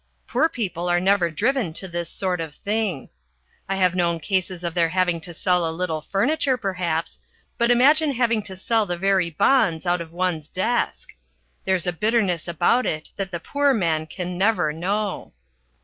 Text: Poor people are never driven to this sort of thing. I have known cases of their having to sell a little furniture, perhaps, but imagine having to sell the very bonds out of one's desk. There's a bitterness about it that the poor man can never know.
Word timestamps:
Poor 0.27 0.49
people 0.49 0.89
are 0.89 0.99
never 0.99 1.29
driven 1.29 1.73
to 1.73 1.87
this 1.87 2.09
sort 2.09 2.41
of 2.41 2.55
thing. 2.55 3.07
I 3.69 3.75
have 3.75 3.93
known 3.93 4.19
cases 4.19 4.63
of 4.63 4.73
their 4.73 4.89
having 4.89 5.21
to 5.21 5.31
sell 5.31 5.69
a 5.69 5.69
little 5.69 6.01
furniture, 6.01 6.57
perhaps, 6.57 7.19
but 7.59 7.69
imagine 7.69 8.13
having 8.13 8.41
to 8.49 8.55
sell 8.55 8.87
the 8.87 8.97
very 8.97 9.29
bonds 9.29 9.85
out 9.85 10.01
of 10.01 10.11
one's 10.11 10.47
desk. 10.47 11.13
There's 11.65 11.85
a 11.85 11.93
bitterness 11.93 12.47
about 12.47 12.87
it 12.87 13.09
that 13.17 13.29
the 13.29 13.39
poor 13.39 13.75
man 13.75 14.07
can 14.07 14.39
never 14.39 14.73
know. 14.73 15.33